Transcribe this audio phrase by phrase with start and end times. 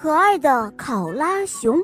[0.00, 1.76] 可爱的考拉熊。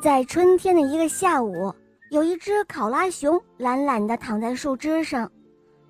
[0.00, 1.70] 在春天的一个下午，
[2.08, 5.30] 有一只考拉熊懒懒地躺在树枝上，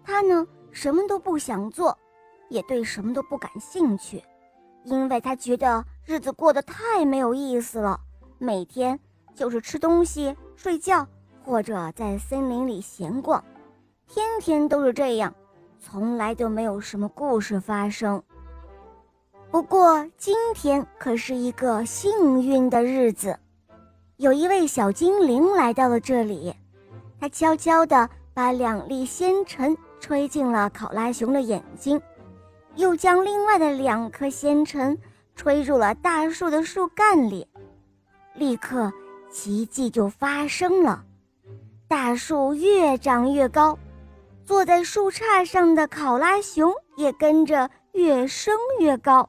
[0.02, 1.96] 它呢什么都不想做，
[2.48, 4.20] 也对什么都不感兴趣，
[4.82, 8.00] 因为它觉得日子过得太没有意思了，
[8.36, 8.98] 每天
[9.32, 11.06] 就是吃东西、睡觉，
[11.44, 13.44] 或者在森林里闲逛，
[14.08, 15.32] 天天都是这样。
[15.84, 18.22] 从来都没有什么故事发生。
[19.50, 23.38] 不过今天可是一个幸运的日子，
[24.16, 26.54] 有一位小精灵来到了这里，
[27.20, 32.00] 他悄悄地把两粒仙尘吹进了考拉熊的眼睛，
[32.76, 34.98] 又将另外的两颗仙尘
[35.36, 37.46] 吹入了大树的树干里，
[38.34, 38.90] 立刻
[39.30, 41.04] 奇迹就发生了，
[41.86, 43.78] 大树越长越高。
[44.44, 49.28] 坐在树杈上的考拉熊也跟着越升越高。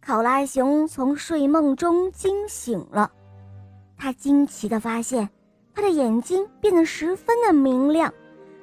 [0.00, 3.12] 考拉熊从睡梦中惊醒了，
[3.96, 5.28] 他惊奇地发现，
[5.74, 8.12] 他的眼睛变得十分的明亮，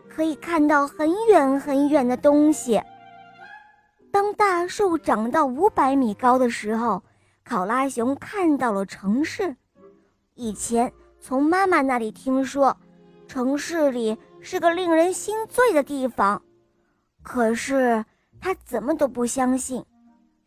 [0.10, 2.82] 可以看到很远很远的东西。
[4.12, 7.04] 当大树长到五百米高的时候，
[7.46, 9.56] 考拉熊看到了城市。
[10.34, 12.76] 以前从妈妈那里听说，
[13.28, 14.18] 城市里。
[14.42, 16.42] 是个令人心醉的地方，
[17.22, 18.04] 可是
[18.40, 19.84] 他怎么都不相信。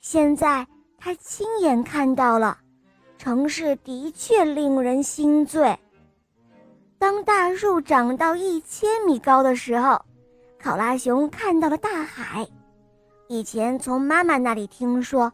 [0.01, 0.67] 现在
[0.99, 2.59] 他亲眼看到了，
[3.19, 5.79] 城市的确令人心醉。
[6.99, 10.05] 当大树长到一千米高的时候，
[10.59, 12.49] 考拉熊看到了大海。
[13.29, 15.33] 以前从妈妈那里听说，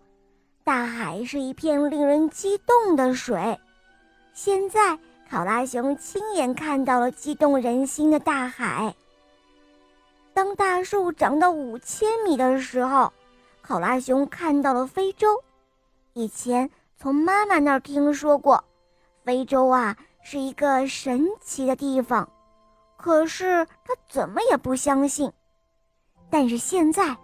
[0.65, 3.59] 大海是一片令人激动的水，
[4.35, 4.99] 现在。
[5.31, 8.95] 考拉熊亲眼看到了激动人心的大海。
[10.33, 13.13] 当大树长到五千米的时候，
[13.61, 15.43] 考拉熊看到了非洲。
[16.15, 18.65] 以前从妈妈那儿听说过，
[19.23, 22.27] 非洲啊是一个神奇的地方，
[22.97, 25.31] 可是他怎么也不相信。
[26.31, 27.15] 但是现在，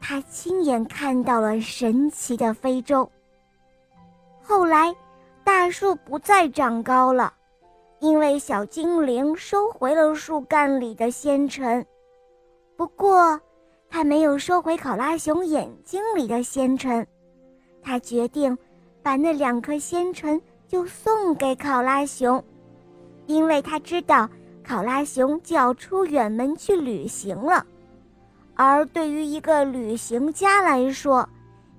[0.00, 3.10] 他亲眼看到了神奇的非洲。
[4.42, 4.94] 后来，
[5.44, 7.34] 大树不再长高了。
[8.02, 11.86] 因为小精灵收回了树干里的仙尘，
[12.76, 13.40] 不过
[13.88, 17.06] 他没有收回考拉熊眼睛里的仙尘。
[17.80, 18.58] 他决定
[19.04, 22.42] 把那两颗仙尘就送给考拉熊，
[23.26, 24.28] 因为他知道
[24.64, 27.64] 考拉熊就要出远门去旅行了。
[28.56, 31.28] 而对于一个旅行家来说，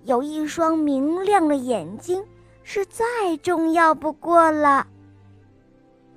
[0.05, 2.23] 有一双明亮的眼睛
[2.63, 3.03] 是再
[3.41, 4.88] 重要不过了。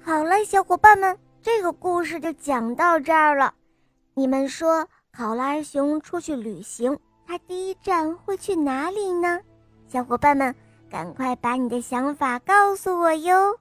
[0.06, 3.52] 好了，小伙伴们，这个故事就讲到这儿了。
[4.14, 6.96] 你们说，考拉熊出去旅行，
[7.26, 9.40] 它第一站会去哪里呢？
[9.88, 10.54] 小伙伴们，
[10.88, 13.58] 赶快把你的想法告诉我哟。